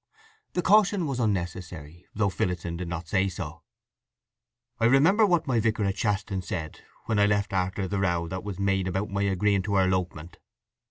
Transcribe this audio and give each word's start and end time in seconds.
The 0.53 0.63
caution 0.63 1.05
was 1.05 1.19
unnecessary, 1.19 2.07
though 2.15 2.31
Phillotson 2.31 2.75
did 2.75 2.87
not 2.87 3.07
say 3.07 3.29
so. 3.29 3.61
"I 4.79 4.85
remember 4.85 5.27
what 5.27 5.45
my 5.45 5.59
vicar 5.59 5.83
at 5.83 5.95
Shaston 5.95 6.41
said, 6.41 6.79
when 7.05 7.19
I 7.19 7.27
left 7.27 7.53
after 7.53 7.87
the 7.87 7.99
row 7.99 8.27
that 8.29 8.43
was 8.43 8.57
made 8.57 8.87
about 8.87 9.11
my 9.11 9.21
agreeing 9.21 9.61
to 9.61 9.75
her 9.75 9.83
elopement. 9.83 10.39